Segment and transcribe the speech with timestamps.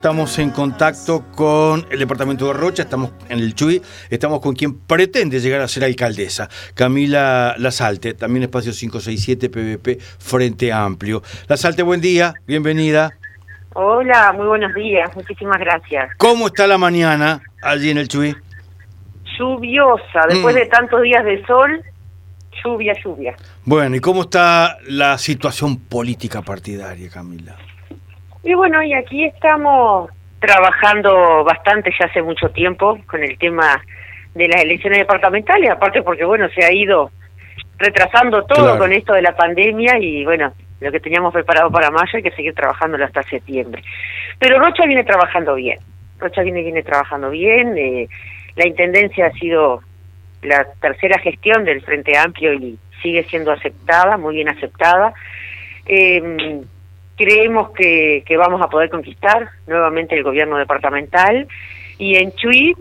[0.00, 4.78] Estamos en contacto con el departamento de Rocha, estamos en el Chuy, estamos con quien
[4.78, 11.20] pretende llegar a ser alcaldesa, Camila Lasalte, también espacio 567 PVP Frente Amplio.
[11.48, 13.10] Lasalte, buen día, bienvenida.
[13.74, 16.10] Hola, muy buenos días, muchísimas gracias.
[16.16, 18.36] ¿Cómo está la mañana allí en el Chuy?
[19.36, 20.58] Lluviosa, después Mm.
[20.60, 21.82] de tantos días de sol,
[22.64, 23.34] lluvia, lluvia.
[23.64, 27.56] Bueno, ¿y cómo está la situación política partidaria, Camila?
[28.42, 30.10] Y bueno, y aquí estamos
[30.40, 33.82] trabajando bastante ya hace mucho tiempo con el tema
[34.34, 37.10] de las elecciones departamentales, aparte porque bueno, se ha ido
[37.78, 38.78] retrasando todo Claro.
[38.78, 42.30] con esto de la pandemia y bueno, lo que teníamos preparado para mayo hay que
[42.32, 43.82] seguir trabajándolo hasta septiembre.
[44.38, 45.78] Pero Rocha viene trabajando bien,
[46.18, 48.08] Rocha viene, viene trabajando bien, eh,
[48.54, 49.80] la Intendencia ha sido
[50.42, 55.12] la tercera gestión del Frente Amplio y sigue siendo aceptada, muy bien aceptada.
[55.86, 56.62] Eh,
[57.18, 61.46] creemos que, que vamos a poder conquistar nuevamente el gobierno departamental
[61.98, 62.74] y en Chuy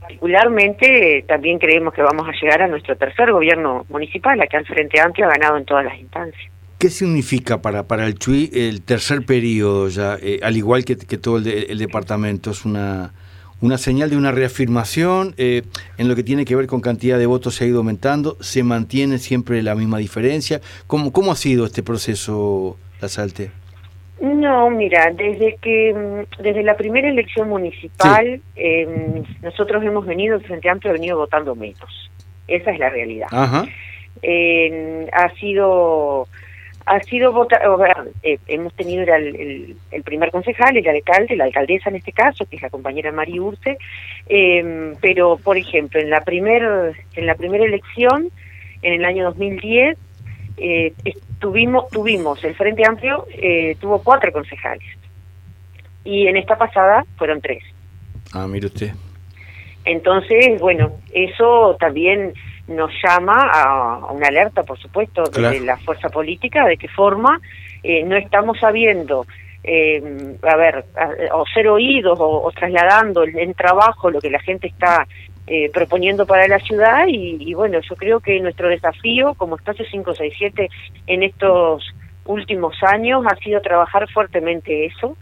[0.00, 5.00] particularmente también creemos que vamos a llegar a nuestro tercer gobierno municipal, acá el Frente
[5.00, 6.50] Amplio ha ganado en todas las instancias.
[6.78, 11.18] ¿Qué significa para, para el Chuy el tercer periodo ya, eh, al igual que, que
[11.18, 12.50] todo el, de- el departamento?
[12.50, 13.12] ¿Es una,
[13.60, 15.62] una señal de una reafirmación eh,
[15.98, 18.36] en lo que tiene que ver con cantidad de votos se ha ido aumentando?
[18.40, 20.60] ¿Se mantiene siempre la misma diferencia?
[20.86, 23.50] ¿Cómo, cómo ha sido este proceso, Lasalte?
[24.20, 30.42] No, mira, desde que mm, desde la primera elección municipal eh, nosotros hemos venido, el
[30.44, 32.10] Frente Amplio ha venido votando menos.
[32.46, 33.28] Esa es la realidad.
[33.30, 33.64] Ajá.
[34.22, 36.26] eh, ha sido
[36.86, 41.36] ha sido vota- o sea, eh, hemos tenido el, el, el primer concejal, el alcalde,
[41.36, 43.78] la alcaldesa en este caso, que es la compañera Mari Urte,
[44.28, 48.28] eh, pero por ejemplo en la primer en la primera elección
[48.82, 49.96] en el año 2010
[50.56, 50.92] eh,
[51.40, 54.84] tuvimos tuvimos el Frente Amplio eh, tuvo cuatro concejales
[56.04, 57.62] y en esta pasada fueron tres.
[58.32, 58.92] Ah, mire usted.
[59.84, 62.34] Entonces, bueno, eso también
[62.68, 65.50] nos llama a, a una alerta, por supuesto, Claro.
[65.54, 67.40] de la fuerza política, de qué forma
[67.82, 69.26] eh, no estamos sabiendo,
[69.64, 74.30] eh, a ver, a- o ser oídos o, o trasladando en, en trabajo lo que
[74.30, 75.06] la gente está
[75.46, 79.84] eh, proponiendo para la ciudad y, y bueno, yo creo que nuestro desafío como Espacio
[79.90, 80.68] 567
[81.06, 81.84] en estos
[82.24, 85.16] últimos años ha sido trabajar fuertemente eso,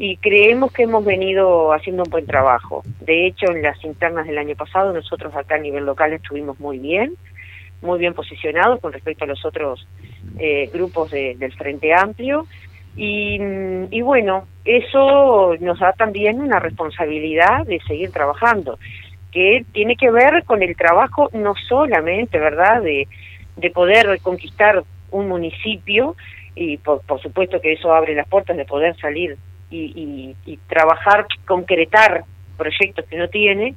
[0.00, 2.82] y creemos que hemos venido haciendo un buen trabajo.
[3.00, 6.78] De hecho, en las internas del año pasado, nosotros acá a nivel local estuvimos muy
[6.78, 7.14] bien,
[7.82, 9.86] muy bien posicionados con respecto a los otros
[10.38, 12.46] eh, grupos de- del Frente Amplio.
[12.96, 13.38] Y,
[13.90, 18.78] y bueno, eso nos da también una responsabilidad de seguir trabajando,
[19.32, 23.06] que tiene que ver con el trabajo no solamente, ¿verdad?, de,
[23.56, 26.16] de poder conquistar un municipio,
[26.54, 29.36] y por, por supuesto que eso abre las puertas de poder salir
[29.70, 32.24] y, y, y trabajar, concretar
[32.56, 33.74] proyectos que no tiene,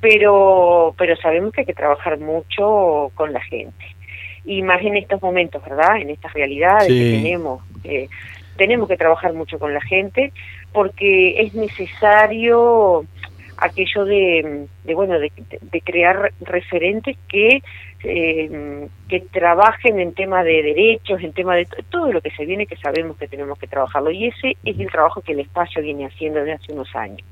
[0.00, 3.84] pero, pero sabemos que hay que trabajar mucho con la gente.
[4.44, 5.96] Y más en estos momentos, ¿verdad?
[6.00, 6.98] En estas realidades Sí.
[6.98, 7.62] que tenemos.
[7.84, 8.08] eh,
[8.56, 10.32] tenemos que trabajar mucho con la gente
[10.72, 13.04] porque es necesario
[13.60, 17.62] aquello de, de bueno de, de crear referentes que
[18.04, 22.66] eh, que trabajen en tema de derechos, en tema de todo lo que se viene
[22.66, 26.06] que sabemos que tenemos que trabajarlo y ese es el trabajo que el espacio viene
[26.06, 27.26] haciendo desde hace unos años.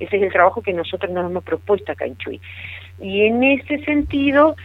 [0.00, 2.40] Ese es el trabajo que nosotros nos hemos propuesto acá en Chuy.
[3.00, 4.56] Y en ese sentido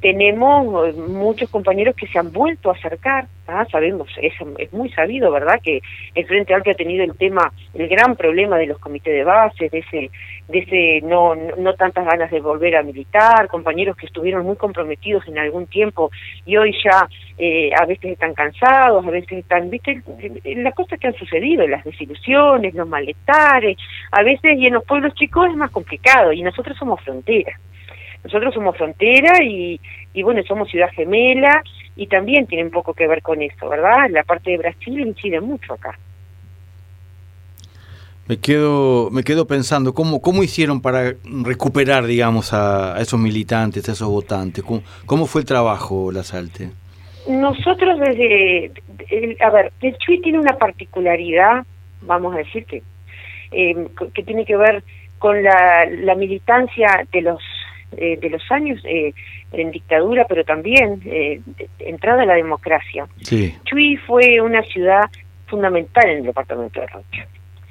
[0.00, 3.64] tenemos eh, muchos compañeros que se han vuelto a acercar, ¿ah?
[3.70, 5.80] sabemos, es, es muy sabido, ¿verdad?, que
[6.14, 9.70] el Frente Amplio ha tenido el tema, el gran problema de los comités de bases,
[9.70, 10.10] de ese,
[10.48, 15.26] de ese no, no, tantas ganas de volver a militar, compañeros que estuvieron muy comprometidos
[15.28, 16.10] en algún tiempo
[16.44, 17.08] y hoy ya
[17.38, 20.02] eh, a veces están cansados, a veces están, viste,
[20.44, 23.76] las cosas que han sucedido, las desilusiones, los malestares,
[24.10, 27.58] a veces y en los pueblos chicos es más complicado y nosotros somos frontera.
[28.24, 29.80] Nosotros somos frontera y,
[30.12, 31.62] y bueno, somos ciudad gemela
[31.96, 34.08] y también tiene un poco que ver con eso, ¿verdad?
[34.10, 35.98] La parte de Brasil incide mucho acá.
[38.32, 41.12] Me quedo, me quedo pensando, ¿cómo, ¿cómo hicieron para
[41.44, 44.64] recuperar, digamos, a, a esos militantes, a esos votantes?
[44.64, 46.70] ¿Cómo, cómo fue el trabajo, Lasalte?
[47.28, 48.72] Nosotros desde,
[49.38, 51.66] a ver, el Chuy tiene una particularidad,
[52.00, 52.82] vamos a decir que,
[53.50, 54.82] eh, que tiene que ver
[55.18, 57.42] con la, la militancia de los
[57.98, 59.12] eh, de los años eh,
[59.52, 63.06] en dictadura, pero también eh, de entrada a la democracia.
[63.20, 63.54] Sí.
[63.64, 65.02] Chuy fue una ciudad
[65.48, 67.26] fundamental en el departamento de Rocha.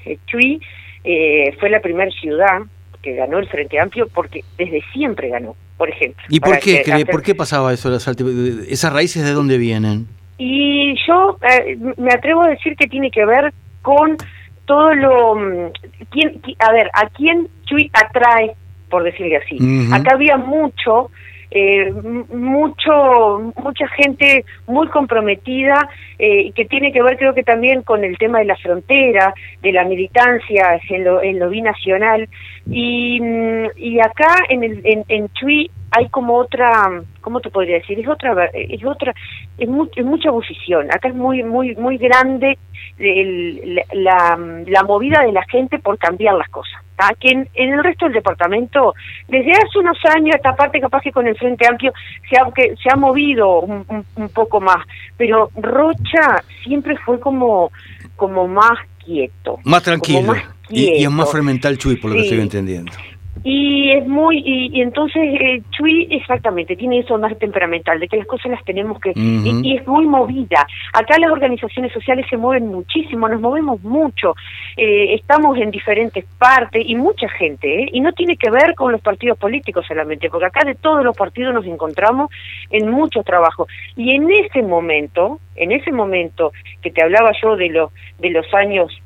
[0.06, 0.62] Eh, Chuy
[1.04, 2.62] eh, fue la primera ciudad
[3.02, 6.24] que ganó el Frente Amplio porque desde siempre ganó, por ejemplo.
[6.30, 7.94] ¿Y por qué, que por qué pasaba eso?
[7.96, 10.08] ¿Esas raíces de dónde vienen?
[10.38, 14.18] Y yo eh, me atrevo a decir que tiene que ver con
[14.66, 15.36] todo lo...
[15.36, 15.72] Mm,
[16.10, 18.54] ¿quién, a ver, ¿a quién Chuy atrae,
[18.90, 19.58] por decirle así?
[19.92, 21.10] Acá había mucho
[21.54, 28.06] eh, mucho mucha gente muy comprometida eh, que tiene que ver creo que también con
[28.06, 32.30] el tema de la frontera de la militancia en lo, en lo binacional.
[32.68, 37.76] Y, mm, y acá en el en, en Chuy hay como otra cómo te podría
[37.76, 39.14] decir es otra es otra
[39.58, 42.58] es, mucha bullición acá es muy muy muy grande
[42.98, 44.38] la,
[44.68, 46.81] la movida de la gente por cambiar las cosas
[47.20, 48.94] que en, el resto del departamento,
[49.28, 51.94] desde hace unos años, esta parte capaz que con el Frente Amplio
[52.30, 54.86] se ha, que, se ha movido un, poco más,
[55.18, 57.72] pero Rocha siempre fue como,
[58.16, 59.60] como más quieto.
[59.64, 60.34] Más tranquilo.
[60.70, 62.92] Y, es más fermental Chuy, por lo que estoy entendiendo.
[63.44, 68.28] Y es muy, y, entonces eh, Chuy exactamente tiene eso más temperamental, de que las
[68.28, 70.68] cosas las tenemos que, y, es muy movida.
[70.94, 74.36] Acá las organizaciones sociales se mueven muchísimo, nos movemos mucho,
[74.78, 77.90] eh, estamos en diferentes partes y mucha gente, ¿eh?
[77.92, 81.18] y no tiene que ver con los partidos políticos solamente, porque acá de todos los
[81.18, 82.30] partidos nos encontramos
[82.70, 83.68] en mucho trabajo.
[83.96, 86.52] Y en ese momento, en ese momento
[86.82, 89.02] que te hablaba yo de, los de los años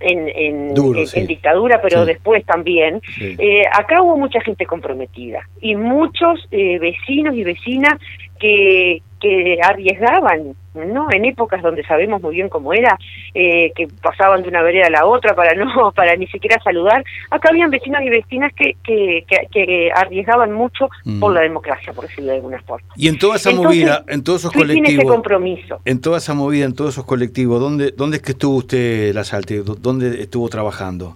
[0.00, 6.78] en, en, dictadura, pero después también, eh, acá hubo mucha gente comprometida y muchos eh,
[6.78, 7.98] vecinos y vecinas
[8.38, 11.08] que, que arriesgaban, ¿no?
[11.10, 12.98] En épocas donde sabemos muy bien cómo era,
[13.34, 17.04] eh, que pasaban de una vereda a la otra para no, para ni siquiera saludar.
[17.30, 20.88] Acá habían vecinos y vecinas que, que, que, arriesgaban mucho
[21.20, 21.34] por mm.
[21.34, 22.88] la democracia, por decirlo de alguna forma.
[22.96, 25.04] Y en toda esa movida, en todos esos colectivos.
[25.04, 25.80] compromiso.
[25.84, 29.24] En toda esa movida, en todos esos colectivos, ¿dónde, dónde es que estuvo usted, la
[29.24, 29.62] Salte?
[29.62, 31.14] ¿Dónde estuvo trabajando?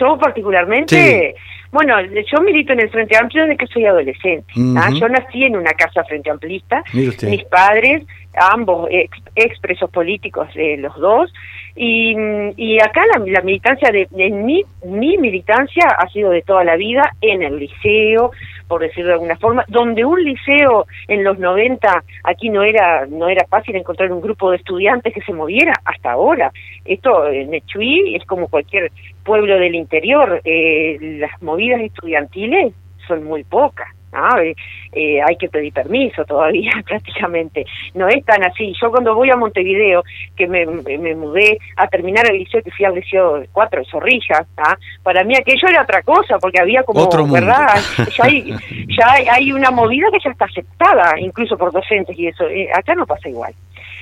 [0.00, 1.34] Yo particularmente.
[1.70, 4.52] Bueno, yo milito en el Frente Amplio desde que soy adolescente.
[4.76, 4.90] ¿ah?
[4.98, 6.82] Yo nací en una casa frente amplista.
[6.94, 8.04] Mis padres,
[8.34, 8.88] ambos
[9.34, 11.32] expresos políticos de los dos.
[11.76, 12.16] Y,
[12.56, 17.14] y acá la, militancia, de, en mi, mi militancia ha sido de toda la vida
[17.20, 18.32] en el liceo,
[18.68, 23.28] por decirlo de alguna forma, donde un liceo en los 90 aquí no era no
[23.28, 26.52] era fácil encontrar un grupo de estudiantes que se moviera hasta ahora.
[26.84, 28.92] Esto en Echuí es como cualquier
[29.24, 32.72] pueblo del interior, eh, las movidas estudiantiles
[33.06, 33.88] son muy pocas.
[34.12, 34.38] ¿No?
[34.38, 34.54] Eh,
[34.92, 37.64] eh, hay que pedir permiso todavía prácticamente.
[37.94, 38.72] No es tan así.
[38.80, 40.02] Yo cuando voy a Montevideo,
[40.36, 44.46] que me, me mudé a terminar el liceo, que fui al liceo 4 de Zorrilla,
[44.56, 44.76] ¿ah?
[45.02, 47.68] para mí aquello era otra cosa, porque había como, ¿verdad?
[48.18, 48.54] Ya, hay,
[48.88, 52.48] ya hay, una movida que ya está aceptada, incluso por docentes y eso.
[52.48, 53.52] Eh, acá no pasa igual.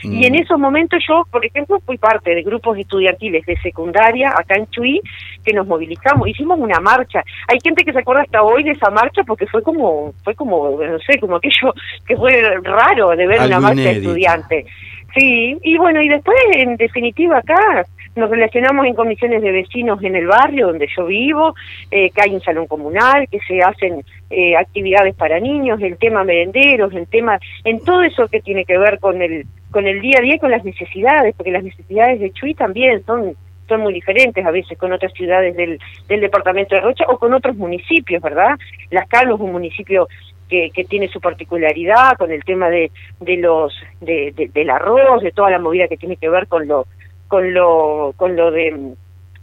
[0.02, 0.36] Y en mm.
[0.36, 5.00] esos momentos yo, por ejemplo, fui parte de grupos estudiantiles de secundaria acá en Chuy,
[5.44, 7.22] que nos movilizamos, hicimos una marcha.
[7.48, 10.78] Hay gente que se acuerda hasta hoy de esa marcha porque fue como, fue como,
[10.80, 11.74] no sé, como aquello
[12.06, 12.32] que fue
[12.62, 14.66] raro de ver una marcha de estudiantes.
[15.14, 20.16] Sí, y bueno, y después, en definitiva, acá nos relacionamos en comisiones de vecinos en
[20.16, 21.54] el barrio donde yo vivo,
[21.90, 26.24] eh, que hay un salón comunal, que se hacen eh, actividades para niños, el tema
[26.24, 30.18] merenderos, el tema, en todo eso que tiene que ver con el, con el día
[30.18, 33.36] a día, con las necesidades, porque las necesidades de Chuy también son
[33.68, 37.34] son muy diferentes a veces con otras ciudades del, del departamento de Rocha o con
[37.34, 38.56] otros municipios, ¿verdad?
[38.90, 40.08] Las Carlos, un municipio
[40.48, 45.32] que, que, tiene su particularidad con el tema de, de los de, del arroz, de
[45.32, 46.86] toda la movida que tiene que ver con lo
[47.26, 48.94] con lo con lo de,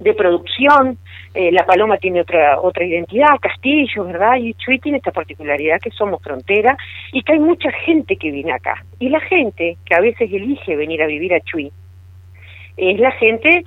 [0.03, 0.97] de producción.
[1.33, 4.36] Eh, la Paloma tiene otra otra identidad, Castillo, ¿verdad?
[4.38, 6.77] Y Chuy tiene esta particularidad que somos frontera
[7.12, 8.83] y que hay mucha gente que viene acá.
[9.00, 11.72] Y la gente que a veces elige venir a vivir a Chuy
[12.77, 13.63] es la gente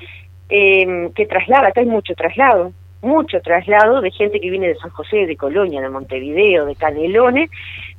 [0.48, 4.90] eh, que traslada, acá hay mucho traslado mucho traslado de gente que viene de San
[4.90, 7.50] José, de Colonia, de Montevideo, de Canelones,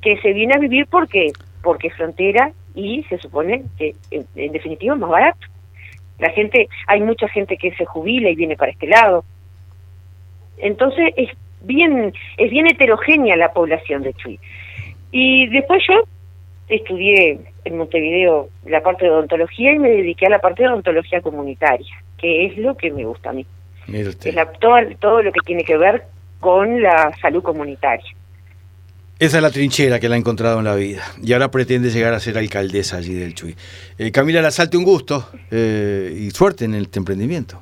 [0.02, 1.32] que se viene a vivir porque
[1.64, 5.48] porque es frontera y se supone que en, definitiva es más barato.
[6.20, 9.24] La gente, hay mucha gente que se jubila y viene para este lado.
[10.58, 11.30] Entonces es
[11.62, 14.40] bien es bien heterogénea la población de Chuy.
[15.12, 16.04] Y después yo
[16.68, 21.22] estudié en Montevideo la parte de odontología y me dediqué a la parte de odontología
[21.22, 23.46] comunitaria, que es lo que me gusta a mí
[25.00, 26.04] todo, lo que tiene que ver
[26.40, 28.12] con la salud comunitaria.
[29.20, 32.14] Esa es la trinchera que la ha encontrado en la vida y ahora pretende llegar
[32.14, 33.56] a ser alcaldesa allí del Chuy.
[33.98, 37.60] Eh, Camila Lasalte, un gusto eh, y suerte en este emprendimiento.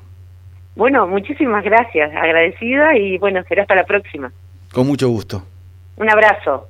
[0.74, 4.30] Bueno, muchísimas gracias, agradecida y bueno, será hasta la próxima.
[4.70, 5.42] Con mucho gusto.
[5.96, 6.68] Un abrazo.